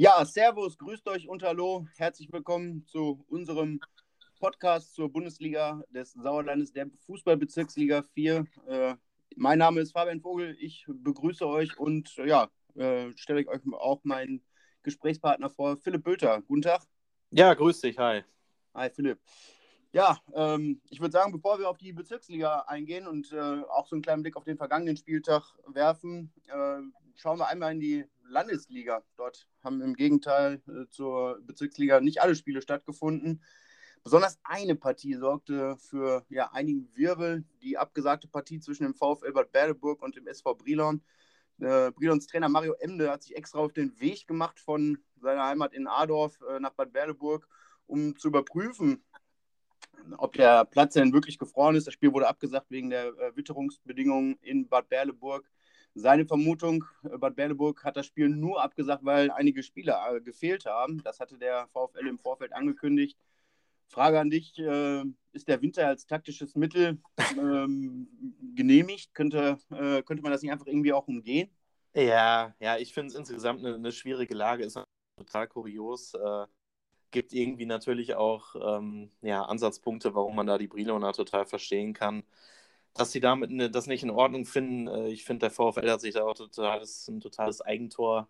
[0.00, 1.88] Ja, Servus, grüßt euch und hallo.
[1.96, 3.80] Herzlich willkommen zu unserem
[4.38, 8.46] Podcast zur Bundesliga des Sauerlandes der Fußballbezirksliga 4.
[8.68, 8.94] Äh,
[9.34, 10.56] mein Name ist Fabian Vogel.
[10.60, 14.40] Ich begrüße euch und ja, äh, stelle ich euch auch meinen
[14.84, 16.42] Gesprächspartner vor, Philipp Böter.
[16.42, 16.82] Guten Tag.
[17.32, 17.98] Ja, grüß dich.
[17.98, 18.22] Hi.
[18.74, 19.18] Hi, Philipp.
[19.90, 23.96] Ja, ähm, ich würde sagen, bevor wir auf die Bezirksliga eingehen und äh, auch so
[23.96, 26.82] einen kleinen Blick auf den vergangenen Spieltag werfen, äh,
[27.18, 29.02] schauen wir einmal in die Landesliga.
[29.16, 33.42] Dort haben im Gegenteil äh, zur Bezirksliga nicht alle Spiele stattgefunden.
[34.04, 37.44] Besonders eine Partie sorgte für ja, einigen Wirbel.
[37.62, 41.02] Die abgesagte Partie zwischen dem VfL Bad Berleburg und dem SV Brilon.
[41.60, 45.74] Äh, Brilons Trainer Mario Emde hat sich extra auf den Weg gemacht von seiner Heimat
[45.74, 47.48] in Adorf äh, nach Bad Berleburg,
[47.86, 49.02] um zu überprüfen,
[50.16, 51.88] ob der Platz denn wirklich gefroren ist.
[51.88, 55.50] Das Spiel wurde abgesagt wegen der äh, Witterungsbedingungen in Bad Berleburg.
[55.98, 60.66] Seine Vermutung, äh, Bad Berleburg hat das Spiel nur abgesagt, weil einige Spieler äh, gefehlt
[60.66, 61.02] haben.
[61.02, 63.18] Das hatte der VfL im Vorfeld angekündigt.
[63.88, 66.98] Frage an dich, äh, ist der Winter als taktisches Mittel
[67.36, 68.08] ähm,
[68.54, 69.14] genehmigt?
[69.14, 71.50] Könnte, äh, könnte man das nicht einfach irgendwie auch umgehen?
[71.94, 74.78] Ja, ja, ich finde es insgesamt eine, eine, schwierige Lage, ist
[75.16, 76.14] total kurios.
[76.14, 76.46] Äh,
[77.10, 82.22] gibt irgendwie natürlich auch ähm, ja, Ansatzpunkte, warum man da die Brilona total verstehen kann.
[82.98, 86.00] Dass sie damit ne, das nicht in Ordnung finden, äh, ich finde, der VfL hat
[86.00, 88.28] sich da auch total, ein totales Eigentor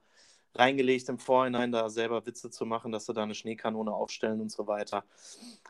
[0.55, 4.51] reingelegt im Vorhinein, da selber Witze zu machen, dass sie da eine Schneekanone aufstellen und
[4.51, 5.05] so weiter.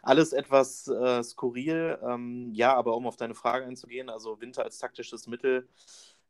[0.02, 1.98] Alles etwas äh, skurril.
[2.02, 5.68] Ähm, ja, aber um auf deine Frage einzugehen, also Winter als taktisches Mittel,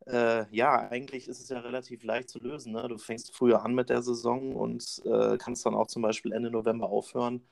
[0.06, 2.72] äh, ja, eigentlich ist es ja relativ leicht zu lösen.
[2.72, 2.88] Ne?
[2.88, 6.50] Du fängst früher an mit der Saison und äh, kannst dann auch zum Beispiel Ende
[6.50, 7.46] November aufhören,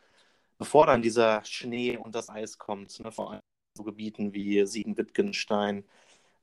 [0.58, 3.00] bevor dann dieser Schnee und das Eis kommt.
[3.00, 3.12] Ne?
[3.12, 3.42] Vor allem
[3.76, 5.84] so Gebieten wie Siegen-Wittgenstein,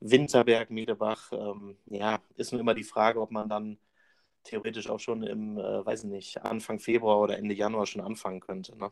[0.00, 1.32] Winterberg, Medebach.
[1.32, 3.78] Ähm, ja, ist nur immer die Frage, ob man dann
[4.44, 8.76] theoretisch auch schon im, äh, weiß nicht, Anfang Februar oder Ende Januar schon anfangen könnte.
[8.76, 8.90] Ne?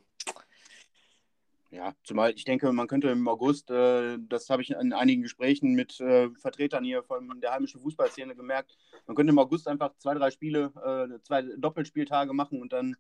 [1.71, 5.75] Ja, zumal ich denke, man könnte im August, äh, das habe ich in einigen Gesprächen
[5.75, 10.15] mit äh, Vertretern hier von der heimischen Fußballszene gemerkt, man könnte im August einfach zwei,
[10.15, 12.97] drei Spiele, äh, zwei Doppelspieltage machen und dann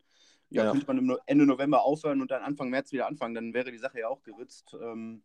[0.52, 0.72] ja, ja.
[0.72, 3.34] könnte man Ende November aufhören und dann Anfang März wieder anfangen.
[3.34, 4.76] Dann wäre die Sache ja auch geritzt.
[4.80, 5.22] Ähm,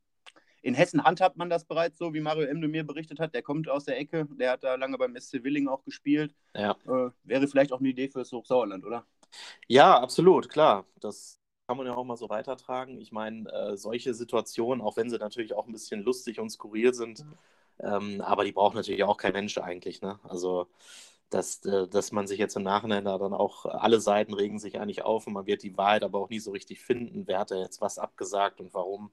[0.62, 3.34] in Hessen handhabt man das bereits so, wie Mario Emde mir berichtet hat.
[3.34, 6.35] Der kommt aus der Ecke, der hat da lange beim SC Willing auch gespielt.
[6.56, 6.72] Ja.
[6.85, 9.06] Äh, wäre vielleicht auch eine Idee fürs Hochsauerland, oder?
[9.67, 10.85] Ja, absolut, klar.
[11.00, 13.00] Das kann man ja auch mal so weitertragen.
[13.00, 16.94] Ich meine, äh, solche Situationen, auch wenn sie natürlich auch ein bisschen lustig und skurril
[16.94, 17.34] sind, mhm.
[17.79, 20.01] ähm, aber die braucht natürlich auch kein Mensch eigentlich.
[20.01, 20.19] Ne?
[20.23, 20.67] Also,
[21.29, 24.79] dass, äh, dass man sich jetzt im Nachhinein da dann auch, alle Seiten regen sich
[24.79, 27.51] eigentlich auf und man wird die Wahrheit aber auch nie so richtig finden, wer hat
[27.51, 29.12] da jetzt was abgesagt und warum.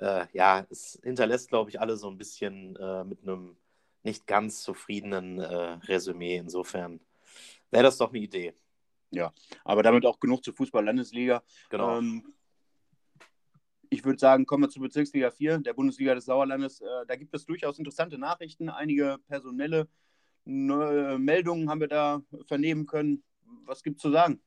[0.00, 3.56] Äh, ja, es hinterlässt, glaube ich, alle so ein bisschen äh, mit einem
[4.02, 6.36] nicht ganz zufriedenen äh, Resümee.
[6.36, 7.00] Insofern
[7.70, 8.54] wäre das doch eine Idee.
[9.10, 9.32] Ja,
[9.64, 11.42] aber damit auch genug zur Fußball-Landesliga.
[11.68, 11.98] Genau.
[11.98, 12.32] Ähm,
[13.90, 16.80] ich würde sagen, kommen wir zur Bezirksliga 4, der Bundesliga des Sauerlandes.
[16.80, 19.88] Äh, da gibt es durchaus interessante Nachrichten, einige personelle
[20.46, 23.22] äh, Meldungen haben wir da vernehmen können.
[23.66, 24.40] Was gibt es zu sagen?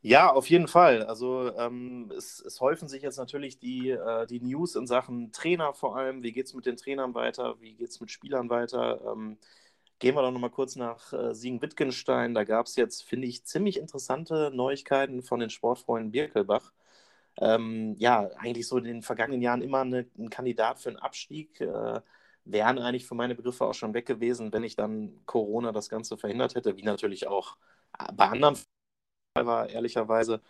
[0.00, 1.02] Ja, auf jeden Fall.
[1.04, 5.72] Also ähm, es, es, häufen sich jetzt natürlich die, äh, die News in Sachen Trainer
[5.72, 6.22] vor allem.
[6.22, 7.58] Wie geht es mit den Trainern weiter?
[7.60, 9.00] Wie geht es mit Spielern weiter?
[9.10, 9.38] Ähm,
[10.00, 12.34] Gehen wir doch nochmal kurz nach äh, Siegen-Wittgenstein.
[12.34, 16.72] Da gab es jetzt, finde ich, ziemlich interessante Neuigkeiten von den Sportfreunden Birkelbach.
[17.40, 21.60] Ähm, ja, eigentlich so in den vergangenen Jahren immer eine, ein Kandidat für einen Abstieg.
[21.60, 22.00] Äh,
[22.44, 26.18] wären eigentlich für meine Begriffe auch schon weg gewesen, wenn ich dann Corona das Ganze
[26.18, 27.56] verhindert hätte, wie natürlich auch
[28.14, 28.56] bei anderen
[29.46, 30.40] war, ehrlicherweise.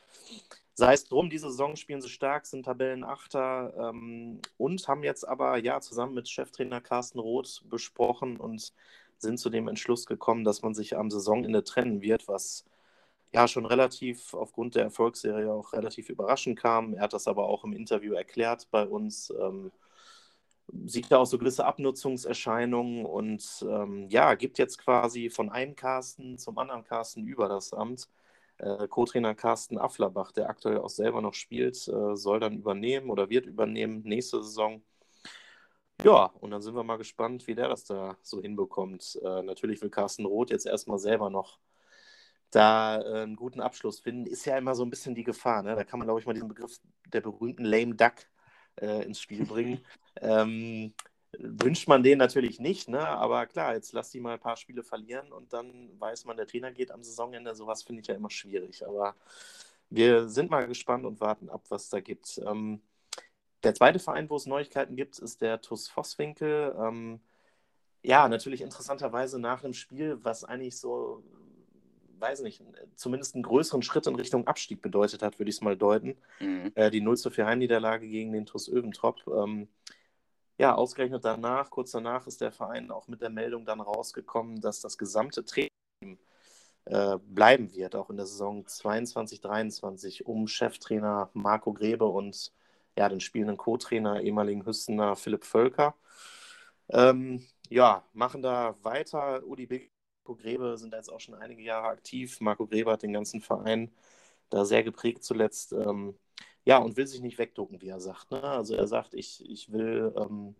[0.74, 5.58] Sei es drum, diese Saison spielen sie stark, sind Tabellenachter ähm, und haben jetzt aber
[5.58, 8.72] ja zusammen mit Cheftrainer Carsten Roth besprochen und
[9.18, 12.64] sind zu dem Entschluss gekommen, dass man sich am Saisonende trennen wird, was
[13.32, 16.94] ja schon relativ aufgrund der Erfolgsserie auch relativ überraschend kam.
[16.94, 19.32] Er hat das aber auch im Interview erklärt bei uns.
[19.40, 19.72] Ähm,
[20.86, 26.38] sieht da auch so gewisse Abnutzungserscheinungen und ähm, ja, gibt jetzt quasi von einem Carsten
[26.38, 28.08] zum anderen Carsten über das Amt.
[28.58, 33.30] Äh, Co-Trainer Carsten Afflerbach, der aktuell auch selber noch spielt, äh, soll dann übernehmen oder
[33.30, 34.82] wird übernehmen nächste Saison.
[36.02, 39.18] Ja, und dann sind wir mal gespannt, wie der das da so hinbekommt.
[39.22, 41.58] Äh, natürlich will Carsten Roth jetzt erstmal selber noch
[42.50, 44.26] da einen guten Abschluss finden.
[44.26, 45.62] Ist ja immer so ein bisschen die Gefahr.
[45.62, 45.74] Ne?
[45.74, 48.14] Da kann man, glaube ich, mal diesen Begriff der berühmten Lame Duck
[48.80, 49.84] äh, ins Spiel bringen.
[50.20, 50.94] ähm,
[51.38, 53.06] wünscht man den natürlich nicht, ne?
[53.06, 56.46] aber klar, jetzt lass die mal ein paar Spiele verlieren und dann weiß man, der
[56.46, 57.54] Trainer geht am Saisonende.
[57.54, 58.86] Sowas finde ich ja immer schwierig.
[58.86, 59.14] Aber
[59.90, 62.40] wir sind mal gespannt und warten ab, was da gibt.
[62.44, 62.80] Ähm,
[63.62, 66.74] der zweite Verein, wo es Neuigkeiten gibt, ist der TuS Vosswinkel.
[66.78, 67.20] Ähm,
[68.02, 71.22] ja, natürlich interessanterweise nach einem Spiel, was eigentlich so,
[72.18, 72.62] weiß nicht,
[72.96, 76.16] zumindest einen größeren Schritt in Richtung Abstieg bedeutet hat, würde ich es mal deuten.
[76.40, 76.72] Mhm.
[76.74, 79.26] Äh, die 0 zu 4 Heimniederlage gegen den TuS Öventrop.
[79.26, 79.68] Ähm,
[80.58, 84.80] ja, ausgerechnet danach, kurz danach, ist der Verein auch mit der Meldung dann rausgekommen, dass
[84.80, 85.70] das gesamte Training
[86.86, 92.52] äh, bleiben wird, auch in der Saison 22, 23, um Cheftrainer Marco Grebe und
[92.96, 95.96] ja, den spielenden Co-Trainer, ehemaligen Hüstener Philipp Völker.
[96.90, 99.42] Ähm, ja, machen da weiter.
[99.46, 99.92] Udi Big,
[100.24, 102.40] Marco Grebe sind da jetzt auch schon einige Jahre aktiv.
[102.40, 103.90] Marco Grebe hat den ganzen Verein
[104.50, 105.72] da sehr geprägt zuletzt.
[105.72, 106.18] Ähm,
[106.64, 108.30] ja, und will sich nicht wegducken, wie er sagt.
[108.30, 108.42] Ne?
[108.42, 110.54] Also er sagt, ich, ich will, ähm,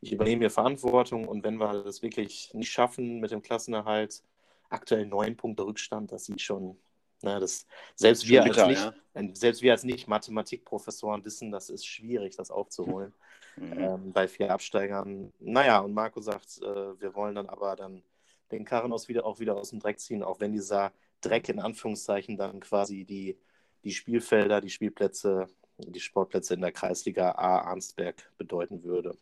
[0.00, 4.22] ich übernehme mir Verantwortung und wenn wir das wirklich nicht schaffen mit dem Klassenerhalt,
[4.70, 6.78] aktuell neun Punkte Rückstand, das sieht schon,
[7.22, 9.34] ne, das, selbst, wir bitter, als nicht, ja?
[9.34, 13.14] selbst wir als nicht Mathematikprofessoren wissen, das ist schwierig, das aufzuholen.
[13.56, 13.78] Mhm.
[13.78, 15.32] Ähm, bei vier Absteigern.
[15.40, 18.04] Naja, und Marco sagt, äh, wir wollen dann aber dann
[18.52, 21.58] den Karren aus wieder, auch wieder aus dem Dreck ziehen, auch wenn dieser Dreck in
[21.58, 23.38] Anführungszeichen dann quasi die,
[23.84, 25.46] die Spielfelder, die Spielplätze,
[25.78, 29.16] die Sportplätze in der Kreisliga A Arnsberg bedeuten würde.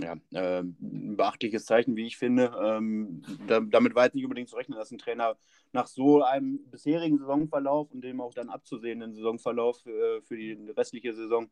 [0.00, 2.52] Ja, äh, ein beachtliches Zeichen, wie ich finde.
[2.60, 5.36] Ähm, da, damit war jetzt nicht unbedingt zu rechnen, dass ein Trainer
[5.72, 11.14] nach so einem bisherigen Saisonverlauf und dem auch dann abzusehenden Saisonverlauf äh, für die restliche
[11.14, 11.48] Saison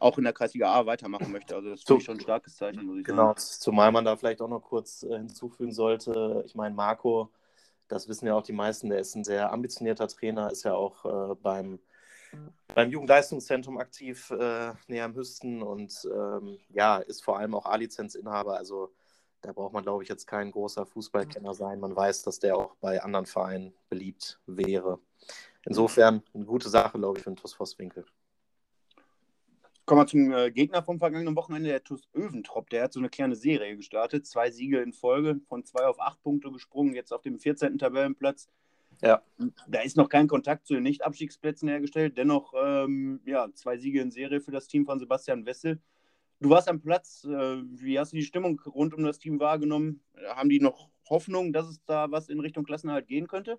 [0.00, 1.54] auch in der Kreisliga A weitermachen möchte.
[1.54, 3.34] Also das ist schon ein starkes Zeichen, muss ich genau, sagen.
[3.36, 6.42] Genau, zumal man da vielleicht auch noch kurz äh, hinzufügen sollte.
[6.46, 7.30] Ich meine, Marco,
[7.88, 11.04] das wissen ja auch die meisten, der ist ein sehr ambitionierter Trainer, ist ja auch
[11.04, 11.78] äh, beim
[12.74, 18.56] beim Jugendleistungszentrum aktiv äh, näher am Hüsten und ähm, ja, ist vor allem auch A-Lizenzinhaber.
[18.56, 18.92] Also
[19.42, 21.78] da braucht man, glaube ich, jetzt kein großer Fußballkenner sein.
[21.78, 24.98] Man weiß, dass der auch bei anderen Vereinen beliebt wäre.
[25.66, 28.04] Insofern eine gute Sache, glaube ich, für den TuS Vosswinkel.
[29.86, 32.70] Kommen wir zum äh, Gegner vom vergangenen Wochenende, der TuS Öventrop.
[32.70, 34.26] Der hat so eine kleine Serie gestartet.
[34.26, 37.76] Zwei Siege in Folge, von zwei auf acht Punkte gesprungen, jetzt auf dem 14.
[37.78, 38.48] Tabellenplatz.
[39.02, 39.22] Ja.
[39.68, 42.16] Da ist noch kein Kontakt zu den Nicht-Abstiegsplätzen hergestellt.
[42.16, 45.80] Dennoch ähm, ja, zwei Siege in Serie für das Team von Sebastian Wessel.
[46.40, 47.24] Du warst am Platz.
[47.24, 50.02] Äh, wie hast du die Stimmung rund um das Team wahrgenommen?
[50.28, 53.58] Haben die noch Hoffnung, dass es da was in Richtung Klassenhalt gehen könnte?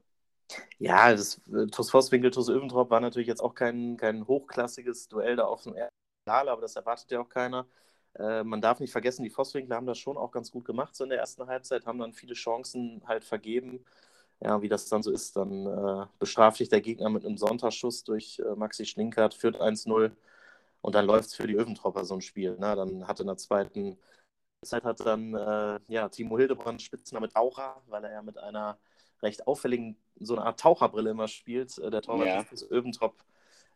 [0.78, 5.36] Ja, das äh, TuS Vosswinkel, TuS Öventrop war natürlich jetzt auch kein, kein hochklassiges Duell
[5.36, 5.92] da auf dem Erdal,
[6.26, 7.68] aber das erwartet ja auch keiner.
[8.18, 11.04] Äh, man darf nicht vergessen, die Vosswinkler haben das schon auch ganz gut gemacht so
[11.04, 13.86] in der ersten Halbzeit, haben dann viele Chancen halt vergeben
[14.42, 18.04] ja, wie das dann so ist, dann äh, bestraft dich der Gegner mit einem Sonntagsschuss
[18.04, 20.12] durch äh, Maxi Schlinkert, führt 1-0
[20.82, 22.52] und dann läuft es für die Öventropper so ein Spiel.
[22.58, 22.76] Ne?
[22.76, 23.98] Dann hat in der zweiten
[24.64, 28.78] Zeit hat dann äh, ja, Timo Hildebrand Spitzname Taucher, weil er ja mit einer
[29.22, 31.78] recht auffälligen, so eine Art Taucherbrille immer spielt.
[31.78, 32.44] Äh, der Torwart ja.
[32.44, 33.16] des Öventrop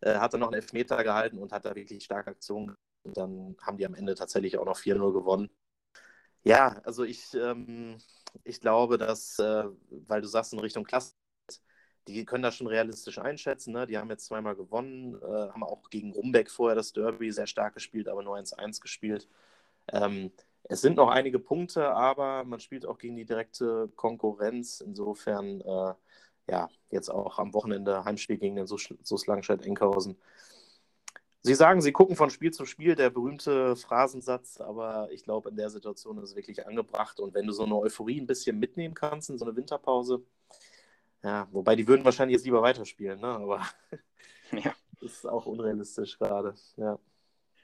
[0.01, 2.75] äh, hat dann noch einen Elfmeter gehalten und hat da wirklich starke Aktionen.
[3.03, 5.49] Und dann haben die am Ende tatsächlich auch noch 4-0 gewonnen.
[6.43, 7.97] Ja, also ich, ähm,
[8.43, 9.65] ich glaube, dass, äh,
[10.07, 11.13] weil du sagst in Richtung Klasse,
[12.07, 13.73] die können das schon realistisch einschätzen.
[13.73, 13.85] Ne?
[13.87, 17.73] Die haben jetzt zweimal gewonnen, äh, haben auch gegen Rumbeck vorher das Derby sehr stark
[17.75, 19.27] gespielt, aber nur 1-1 gespielt.
[19.91, 20.31] Ähm,
[20.63, 24.81] es sind noch einige Punkte, aber man spielt auch gegen die direkte Konkurrenz.
[24.81, 25.93] Insofern, äh,
[26.49, 30.17] ja, jetzt auch am Wochenende Heimspiel gegen den SUS Langscheid-Enkhausen.
[31.41, 35.55] Sie sagen, Sie gucken von Spiel zu Spiel, der berühmte Phrasensatz, aber ich glaube, in
[35.55, 37.19] der Situation ist es wirklich angebracht.
[37.19, 40.21] Und wenn du so eine Euphorie ein bisschen mitnehmen kannst in so eine Winterpause,
[41.23, 43.27] ja, wobei die würden wahrscheinlich jetzt lieber weiterspielen, ne?
[43.27, 43.61] aber
[44.51, 44.73] ja.
[45.01, 46.55] ist auch unrealistisch gerade.
[46.75, 46.99] Ja.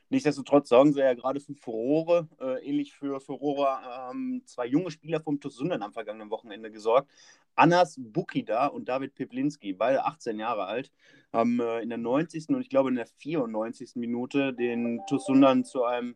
[0.09, 4.91] Nichtsdestotrotz sorgen sie ja gerade für Furore, äh, ähnlich für Furore haben ähm, zwei junge
[4.91, 7.09] Spieler vom TuS am vergangenen Wochenende gesorgt.
[7.55, 10.91] Anas Bukida und David Peplinski, beide 18 Jahre alt,
[11.33, 12.50] haben äh, in der 90.
[12.50, 13.95] und ich glaube in der 94.
[13.95, 16.15] Minute den TuS zu einem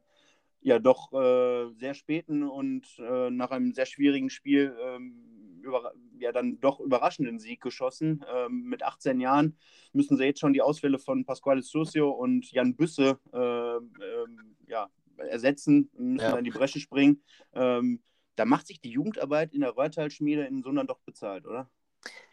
[0.62, 6.32] ja doch äh, sehr späten und äh, nach einem sehr schwierigen Spiel ähm, über, ja
[6.32, 8.24] dann doch überraschenden Sieg geschossen.
[8.34, 9.58] Ähm, mit 18 Jahren
[9.94, 14.90] müssen sie jetzt schon die Ausfälle von Pasquale Susio und Jan Büsse äh, ähm, ja,
[15.18, 16.38] ersetzen, müssen ja.
[16.38, 17.24] in die Bresche springen.
[17.54, 18.02] Ähm,
[18.36, 21.70] da macht sich die Jugendarbeit in der Reutalschmiede in Sundern doch bezahlt, oder?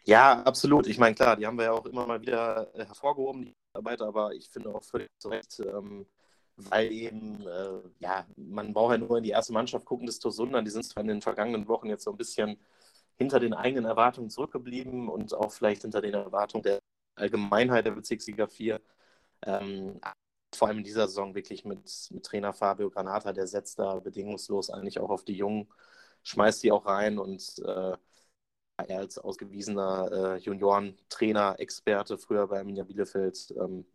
[0.05, 0.87] Ja, absolut.
[0.87, 4.01] Ich meine, klar, die haben wir ja auch immer mal wieder äh, hervorgehoben, die Arbeit,
[4.01, 6.05] aber ich finde auch völlig zu Recht, ähm,
[6.55, 10.63] weil eben, äh, ja, man braucht ja nur in die erste Mannschaft gucken des Tosundern.
[10.63, 12.57] Die sind zwar in den vergangenen Wochen jetzt so ein bisschen
[13.17, 16.79] hinter den eigenen Erwartungen zurückgeblieben und auch vielleicht hinter den Erwartungen der
[17.15, 18.81] Allgemeinheit der Bezirksliga 4.
[19.43, 19.99] Ähm,
[20.55, 24.69] vor allem in dieser Saison wirklich mit, mit Trainer Fabio Granata, der setzt da bedingungslos
[24.69, 25.67] eigentlich auch auf die Jungen,
[26.23, 27.97] schmeißt die auch rein und äh,
[28.87, 33.85] er als ausgewiesener äh, Juniorentrainer, Experte früher bei Arminia Bielefeld, ähm,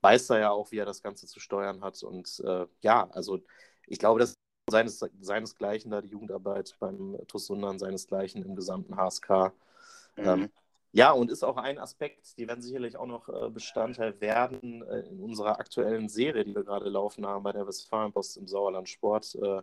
[0.00, 2.02] weiß da ja auch, wie er das Ganze zu steuern hat.
[2.02, 3.40] Und äh, ja, also
[3.86, 4.34] ich glaube, das
[4.70, 9.52] seines, seinesgleichen da die Jugendarbeit beim TuS Sundern, seinesgleichen im gesamten HSK.
[10.16, 10.24] Mhm.
[10.24, 10.50] Ähm,
[10.94, 15.00] Ja, und ist auch ein Aspekt, die werden sicherlich auch noch äh, Bestandteil werden äh,
[15.08, 19.34] in unserer aktuellen Serie, die wir gerade laufen haben bei der Westfalenpost im Sauerland Sport.
[19.36, 19.62] Äh,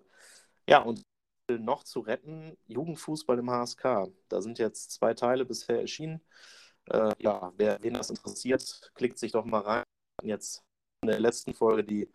[0.68, 1.04] ja, und
[1.52, 4.08] noch zu retten, Jugendfußball im HSK.
[4.28, 6.22] Da sind jetzt zwei Teile bisher erschienen.
[7.18, 9.84] ja, wer, wen das interessiert, klickt sich doch mal rein.
[10.22, 10.64] Jetzt
[11.02, 12.08] in der letzten Folge die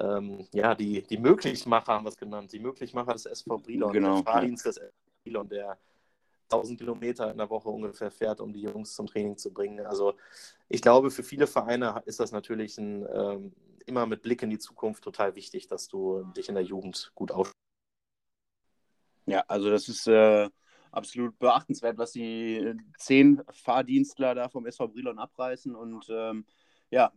[0.00, 4.22] ähm, ja, die, die Möglichmacher haben wir es genannt, die Möglichmacher des SV Brilon, genau,
[4.22, 4.92] der Fahrdienst des SV
[5.24, 5.78] Brilon, der
[6.52, 9.86] 1000 Kilometer in der Woche ungefähr fährt, um die Jungs zum Training zu bringen.
[9.86, 10.14] Also
[10.68, 13.52] ich glaube, für viele Vereine ist das natürlich ein, ähm,
[13.86, 17.32] immer mit Blick in die Zukunft total wichtig, dass du dich in der Jugend gut
[17.32, 17.52] auf.
[19.26, 20.48] Ja, also das ist äh,
[20.90, 26.44] absolut beachtenswert, was die zehn Fahrdienstler da vom SV Brilon abreißen und ähm,
[26.92, 27.10] ja,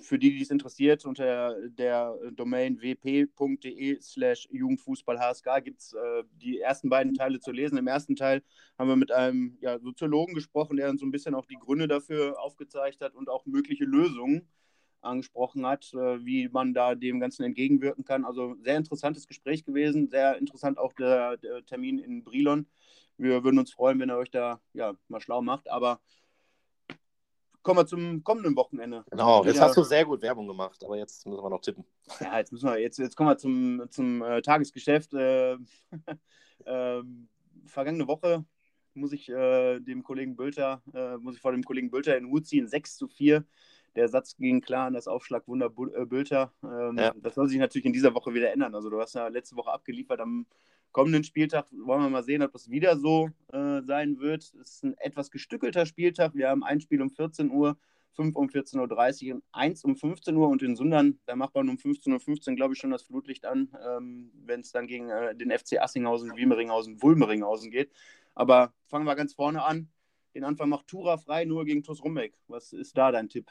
[0.00, 6.58] für die, die es interessiert, unter der Domain wp.de slash Jugendfußball-HSK gibt es äh, die
[6.58, 7.76] ersten beiden Teile zu lesen.
[7.76, 8.42] Im ersten Teil
[8.78, 11.86] haben wir mit einem ja, Soziologen gesprochen, der uns so ein bisschen auch die Gründe
[11.86, 14.48] dafür aufgezeigt hat und auch mögliche Lösungen
[15.02, 18.24] angesprochen hat, äh, wie man da dem Ganzen entgegenwirken kann.
[18.24, 22.66] Also sehr interessantes Gespräch gewesen, sehr interessant auch der, der Termin in Brilon.
[23.18, 26.00] Wir würden uns freuen, wenn ihr euch da ja, mal schlau macht, aber
[27.62, 29.04] kommen wir zum kommenden Wochenende.
[29.10, 29.66] Genau, jetzt Wieder...
[29.66, 31.84] hast du sehr gut Werbung gemacht, aber jetzt müssen wir noch tippen.
[32.20, 35.14] Ja, jetzt müssen wir, jetzt, jetzt kommen wir zum, zum äh, Tagesgeschäft.
[35.14, 35.54] Äh,
[36.64, 37.02] äh,
[37.66, 38.44] vergangene Woche
[38.94, 42.46] muss ich äh, dem Kollegen Bülter, äh, muss ich vor dem Kollegen Bülter in Hut
[42.46, 43.44] ziehen, 6 zu 4.
[43.96, 46.52] Der Satz ging klar an das Aufschlagwunder äh, Bülter.
[46.62, 47.12] Ähm, ja.
[47.16, 48.74] Das soll sich natürlich in dieser Woche wieder ändern.
[48.74, 50.46] Also du hast ja letzte Woche abgeliefert am
[50.92, 54.42] kommenden Spieltag wollen wir mal sehen, ob das wieder so äh, sein wird.
[54.42, 56.34] Es ist ein etwas gestückelter Spieltag.
[56.34, 57.76] Wir haben ein Spiel um 14 Uhr,
[58.12, 60.48] 5 um 14.30 Uhr und 1 um 15 Uhr.
[60.48, 63.68] Und in Sundern, da macht man um 15.15 Uhr, glaube ich, schon das Flutlicht an,
[63.86, 67.92] ähm, wenn es dann gegen äh, den FC Assinghausen, Wiemeringhausen, Wulmeringhausen geht.
[68.34, 69.88] Aber fangen wir ganz vorne an.
[70.34, 72.34] Den Anfang macht Tura frei, nur gegen TuS Rumbeck.
[72.46, 73.50] Was ist da dein Tipp?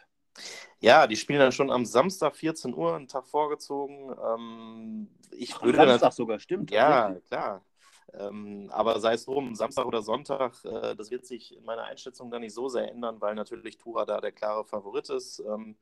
[0.80, 4.16] Ja, die spielen dann schon am Samstag 14 Uhr, einen Tag vorgezogen.
[4.26, 6.72] Ähm, ich am würde Samstag dann, sogar, stimmt.
[6.72, 7.62] Ja, klar.
[8.14, 12.32] Ähm, aber sei es drum, Samstag oder Sonntag, äh, das wird sich in meiner Einschätzung
[12.32, 15.40] dann nicht so sehr ändern, weil natürlich Tura da der klare Favorit ist.
[15.40, 15.76] Ähm,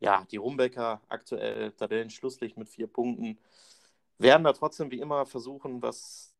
[0.00, 3.38] ja, die Rumbecker aktuell Tabellenschlusslicht mit vier Punkten
[4.18, 6.34] werden da trotzdem wie immer versuchen, was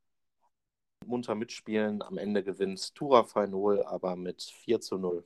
[1.06, 2.02] munter mitspielen.
[2.02, 5.24] Am Ende gewinnt Tura 0, aber mit 4 zu 0.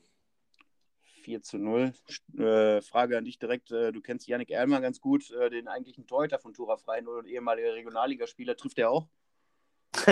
[1.26, 1.92] 4 zu 0.
[2.38, 6.06] Äh, Frage an dich direkt, äh, du kennst Yannick Erlmer ganz gut, äh, den eigentlichen
[6.06, 9.08] Torhüter von Tura Freien und ehemaliger Regionalligaspieler, trifft er auch?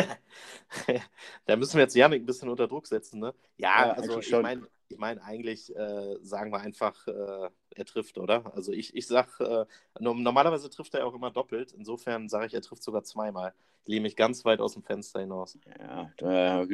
[1.47, 3.33] da müssen wir jetzt Janik ein bisschen unter Druck setzen, ne?
[3.59, 8.19] Ja, ja also ich meine ich mein, eigentlich äh, sagen wir einfach, äh, er trifft,
[8.19, 8.55] oder?
[8.55, 9.65] Also ich, ich sag, äh,
[9.99, 11.73] normalerweise trifft er auch immer doppelt.
[11.73, 13.53] Insofern sage ich, er trifft sogar zweimal.
[13.83, 15.59] Ich lehne mich ganz weit aus dem Fenster hinaus.
[15.79, 16.11] Ja,
[16.63, 16.67] äh,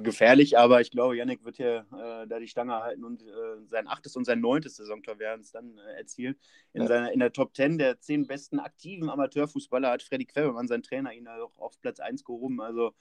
[0.00, 3.86] gefährlich, aber ich glaube, Yannick wird hier äh, da die Stange halten und äh, sein
[3.86, 6.36] achtes und sein neuntes Saisontor werden es dann erzielen.
[6.72, 6.88] In, ja.
[6.88, 11.12] seiner, in der Top 10 der zehn besten aktiven Amateurfußballer hat Freddy Quebemann, sein Trainer,
[11.12, 12.60] ihn auch auf Platz 1 gehoben.
[12.60, 12.94] Also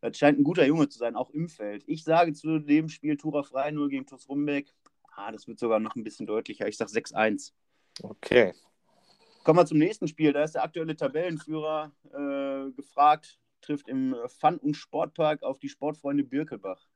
[0.00, 1.84] das scheint ein guter Junge zu sein, auch im Feld.
[1.86, 4.72] Ich sage zu dem Spiel Tura frei 0 gegen TuS Rumbeck.
[5.14, 6.66] Ah, das wird sogar noch ein bisschen deutlicher.
[6.68, 7.52] Ich sage 6-1.
[8.02, 8.54] Okay.
[9.44, 10.32] Kommen wir zum nächsten Spiel.
[10.32, 16.24] Da ist der aktuelle Tabellenführer äh, gefragt, trifft im Fun- und Sportpark auf die Sportfreunde
[16.24, 16.86] Birkelbach.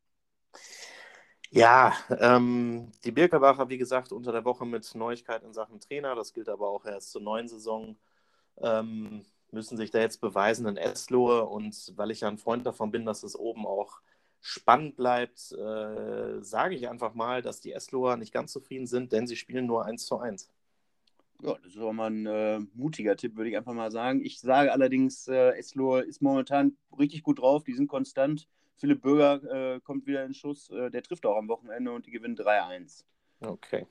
[1.50, 6.14] Ja, ähm, die Birkelbacher, wie gesagt, unter der Woche mit Neuigkeiten in Sachen Trainer.
[6.14, 7.96] Das gilt aber auch erst zur neuen Saison.
[8.58, 11.46] Ähm, müssen sich da jetzt beweisen in Eslohe.
[11.46, 14.00] Und weil ich ja ein Freund davon bin, dass es oben auch
[14.40, 19.26] spannend bleibt, äh, sage ich einfach mal, dass die Esloher nicht ganz zufrieden sind, denn
[19.26, 20.50] sie spielen nur 1 zu 1.
[21.42, 24.22] Ja, das ist auch mal ein äh, mutiger Tipp, würde ich einfach mal sagen.
[24.22, 28.46] Ich sage allerdings, äh, Eslohe ist momentan richtig gut drauf, die sind konstant.
[28.76, 32.10] Philipp Bürger äh, kommt wieder in Schuss, äh, der trifft auch am Wochenende und die
[32.10, 33.04] gewinnen 3-1.
[33.40, 33.86] Okay.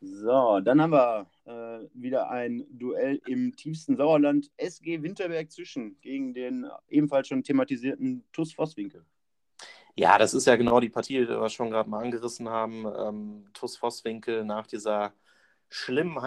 [0.00, 4.50] So, dann haben wir äh, wieder ein Duell im tiefsten Sauerland.
[4.56, 9.04] SG Winterberg zwischen gegen den ebenfalls schon thematisierten TUS Vosswinkel.
[9.94, 12.84] Ja, das ist ja genau die Partie, die wir schon gerade mal angerissen haben.
[12.86, 15.14] Ähm, TUS Vosswinkel nach dieser
[15.70, 16.18] schlimmen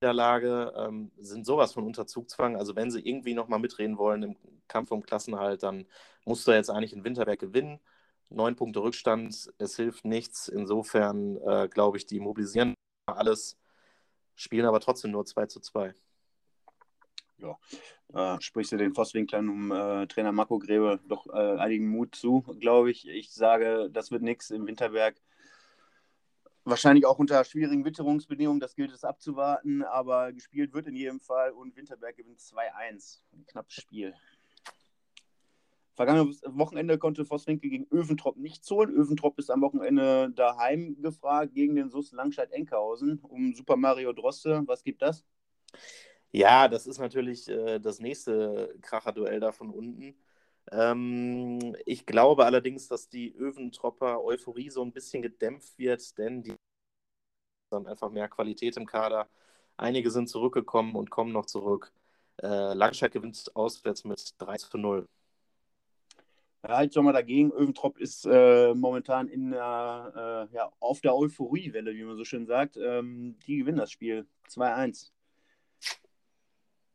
[0.00, 2.56] Niederlage ähm, sind sowas von unter Zugzwang.
[2.56, 4.36] Also wenn sie irgendwie nochmal mitreden wollen im
[4.68, 5.86] Kampf um Klassenhalt, dann
[6.24, 7.80] musst du jetzt eigentlich in Winterberg gewinnen.
[8.30, 10.48] Neun Punkte Rückstand, es hilft nichts.
[10.48, 12.74] Insofern äh, glaube ich, die mobilisieren
[13.16, 13.58] alles,
[14.34, 15.94] spielen aber trotzdem nur 2 zu 2.
[17.38, 17.56] Ja,
[18.14, 22.42] äh, sprichst du den Vosswinklern um äh, Trainer Marco Grebe doch äh, einigen Mut zu,
[22.58, 23.06] glaube ich.
[23.08, 25.20] Ich sage, das wird nichts im Winterberg.
[26.64, 31.52] Wahrscheinlich auch unter schwierigen Witterungsbedingungen, das gilt es abzuwarten, aber gespielt wird in jedem Fall
[31.52, 33.20] und Winterberg gewinnt 2-1.
[33.32, 34.14] Ein knappes Spiel.
[35.98, 38.94] Vergangenes Wochenende konnte Vosswinkel gegen Öventrop nichts holen.
[38.94, 44.62] Öventrop ist am Wochenende daheim gefragt gegen den SUS Langscheid-Enkhausen um Super Mario Droste.
[44.66, 45.24] Was gibt das?
[46.30, 50.14] Ja, das ist natürlich äh, das nächste Kracherduell da von unten.
[50.70, 56.54] Ähm, ich glaube allerdings, dass die Öventropper Euphorie so ein bisschen gedämpft wird, denn die
[57.72, 59.28] haben einfach mehr Qualität im Kader.
[59.76, 61.92] Einige sind zurückgekommen und kommen noch zurück.
[62.40, 65.08] Äh, Langscheid gewinnt auswärts mit 3 zu 0.
[66.62, 67.52] Halt schon mal dagegen.
[67.52, 72.76] Öventrop ist äh, momentan in, äh, ja, auf der Euphoriewelle, wie man so schön sagt.
[72.76, 75.12] Ähm, die gewinnen das Spiel 2-1.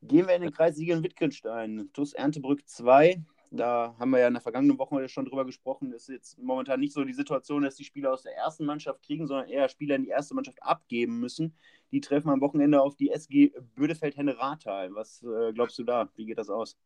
[0.01, 1.89] Gehen wir in den Kreis Siegen-Wittgenstein.
[1.93, 3.24] TuS Erntebrück 2.
[3.51, 5.93] Da haben wir ja in der vergangenen Woche schon drüber gesprochen.
[5.93, 9.03] Es ist jetzt momentan nicht so die Situation, dass die Spieler aus der ersten Mannschaft
[9.03, 11.55] kriegen, sondern eher Spieler in die erste Mannschaft abgeben müssen.
[11.91, 14.93] Die treffen am Wochenende auf die SG Bödefeld-Henne-Rathal.
[14.96, 16.10] Was äh, glaubst du da?
[16.15, 16.77] Wie geht das aus?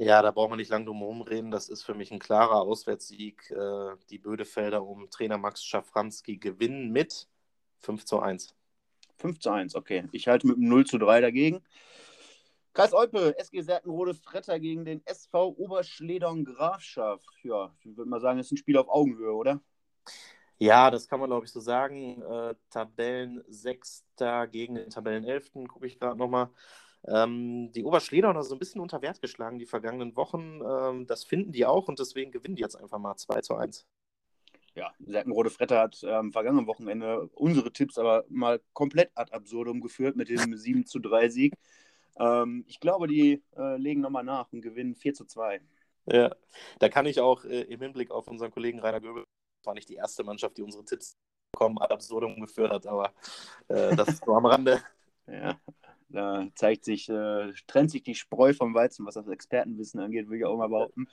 [0.00, 1.50] Ja, da braucht man nicht lange drum herum reden.
[1.50, 3.50] Das ist für mich ein klarer Auswärtssieg.
[3.50, 7.28] Äh, die Bödefelder um Trainer Max Schafranski gewinnen mit
[7.80, 8.54] 5 zu 1.
[9.16, 10.04] 5 zu 1, okay.
[10.12, 11.64] Ich halte mit einem 0 zu 3 dagegen.
[12.74, 17.26] Kreis Eupe, SG Serkenrode Fretter gegen den SV Oberschledern Grafschaft.
[17.42, 19.60] Ja, ich würde mal sagen, das ist ein Spiel auf Augenhöhe, oder?
[20.58, 22.22] Ja, das kann man, glaube ich, so sagen.
[22.22, 24.04] Äh, Tabellen 6.
[24.52, 25.66] gegen den Tabellen 11.
[25.66, 26.50] gucke ich gerade nochmal.
[27.06, 30.60] Ähm, die Oberschleder noch so ein bisschen unter Wert geschlagen die vergangenen Wochen.
[30.62, 33.86] Ähm, das finden die auch und deswegen gewinnen die jetzt einfach mal 2 zu 1.
[34.74, 39.80] Ja, Serkenrode Fretter hat am ähm, vergangenen Wochenende unsere Tipps aber mal komplett ad absurdum
[39.80, 41.54] geführt mit dem 7 zu 3 Sieg.
[42.18, 45.60] Ähm, ich glaube, die äh, legen nochmal nach und gewinnen 4 zu 2.
[46.06, 46.34] Ja,
[46.78, 49.24] da kann ich auch äh, im Hinblick auf unseren Kollegen Rainer Göbel,
[49.60, 51.16] das war nicht die erste Mannschaft, die unsere Tipps
[51.52, 53.12] bekommen, ad absurdum geführt hat, aber
[53.68, 54.80] äh, das ist so am Rande.
[55.26, 55.58] Ja,
[56.08, 60.38] da zeigt sich, äh, trennt sich die Spreu vom Weizen, was das Expertenwissen angeht, würde
[60.38, 61.06] ich auch mal behaupten.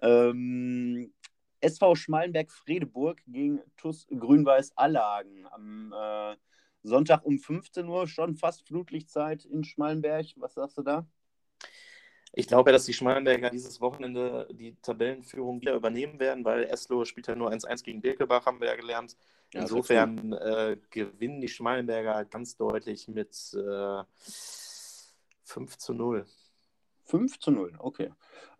[0.00, 1.12] Ähm,
[1.60, 6.36] SV Schmalenberg-Fredeburg gegen TUS Grün-Weiß Allagen am äh,
[6.82, 10.26] Sonntag um 15 Uhr, schon fast Flutlichtzeit in Schmalenberg.
[10.36, 11.06] Was sagst du da?
[12.34, 17.04] Ich glaube ja, dass die Schmalenberger dieses Wochenende die Tabellenführung wieder übernehmen werden, weil Eslo
[17.04, 19.16] spielt ja nur 1-1 gegen Birkelbach, haben wir ja gelernt.
[19.54, 24.02] Insofern äh, gewinnen die Schmalenberger ganz deutlich mit äh,
[25.44, 26.24] 5 zu 0.
[27.04, 28.10] 5 zu 0, okay.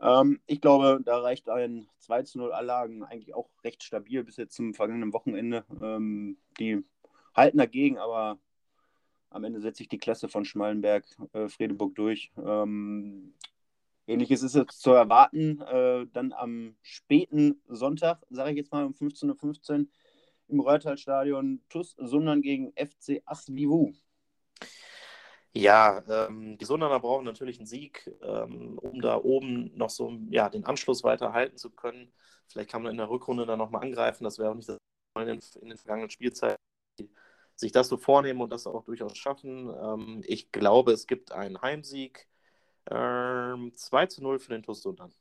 [0.01, 4.37] Ähm, ich glaube, da reicht ein 2 zu 0 Anlagen eigentlich auch recht stabil bis
[4.37, 5.65] jetzt zum vergangenen Wochenende.
[5.81, 6.85] Ähm, die
[7.35, 8.39] halten dagegen, aber
[9.31, 12.31] am Ende setzt sich die Klasse von Schmallenberg, äh, Fredeburg durch.
[12.37, 13.33] Ähm,
[14.07, 18.93] Ähnliches ist jetzt zu erwarten, äh, dann am späten Sonntag, sage ich jetzt mal um
[18.93, 19.87] 15.15 Uhr
[20.53, 23.93] im Reutalstadion TUS Sundern gegen FC Asvivu.
[25.55, 30.49] Ja, ähm, die Sundaner brauchen natürlich einen Sieg, ähm, um da oben noch so ja,
[30.49, 32.13] den Anschluss weiter halten zu können.
[32.49, 34.25] Vielleicht kann man in der Rückrunde dann nochmal angreifen.
[34.25, 34.79] Das wäre auch nicht das
[35.19, 36.57] in den, in den vergangenen Spielzeiten
[37.57, 39.69] sich das so vornehmen und das auch durchaus schaffen.
[39.69, 42.29] Ähm, ich glaube, es gibt einen Heimsieg.
[42.91, 45.13] Ähm, 2 zu 0 für den Tussunan.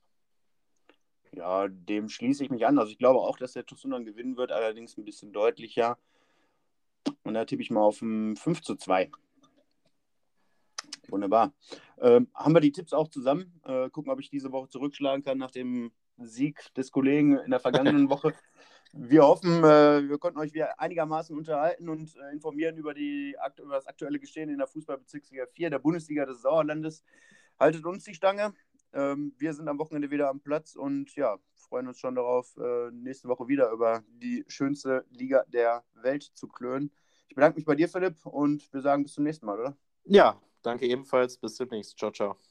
[1.34, 2.78] Ja, dem schließe ich mich an.
[2.78, 5.98] Also ich glaube auch, dass der Tussunan gewinnen wird, allerdings ein bisschen deutlicher.
[7.24, 9.10] Und da tippe ich mal auf ein 5 zu 2.
[11.08, 11.54] Wunderbar.
[12.00, 13.62] Ähm, haben wir die Tipps auch zusammen?
[13.63, 17.60] Äh, gucken, ob ich diese Woche zurückschlagen kann nach dem Sieg des Kollegen in der
[17.60, 18.34] vergangenen Woche.
[18.94, 23.76] Wir hoffen, äh, wir konnten euch wieder einigermaßen unterhalten und äh, informieren über, die, über
[23.76, 27.02] das aktuelle Geschehen in der Fußballbezirksliga 4 der Bundesliga des Sauerlandes.
[27.58, 28.54] Haltet uns die Stange.
[28.93, 32.91] Ähm, wir sind am Wochenende wieder am Platz und ja, freuen uns schon darauf, äh,
[32.91, 36.91] nächste Woche wieder über die schönste Liga der Welt zu klönen.
[37.30, 39.77] Ich bedanke mich bei dir, Philipp, und wir sagen bis zum nächsten Mal, oder?
[40.04, 41.38] Ja, danke ebenfalls.
[41.38, 41.97] Bis demnächst.
[41.97, 42.51] Ciao, ciao.